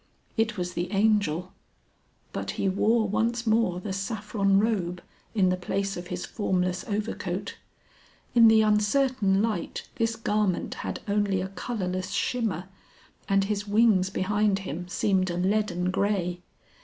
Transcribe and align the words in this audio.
It 0.35 0.57
was 0.57 0.73
the 0.73 0.91
Angel. 0.93 1.53
But 2.33 2.49
he 2.57 2.67
wore 2.67 3.07
once 3.07 3.45
more 3.45 3.79
the 3.79 3.93
saffron 3.93 4.59
robe 4.59 5.03
in 5.35 5.49
the 5.49 5.55
place 5.55 5.95
of 5.95 6.07
his 6.07 6.25
formless 6.25 6.83
overcoat. 6.87 7.57
In 8.33 8.47
the 8.47 8.63
uncertain 8.63 9.43
light 9.43 9.87
this 9.97 10.15
garment 10.15 10.73
had 10.81 11.01
only 11.07 11.39
a 11.39 11.49
colourless 11.49 12.09
shimmer, 12.09 12.63
and 13.29 13.43
his 13.43 13.67
wings 13.67 14.09
behind 14.09 14.57
him 14.65 14.87
seemed 14.87 15.29
a 15.29 15.37
leaden 15.37 15.91
grey. 15.91 16.41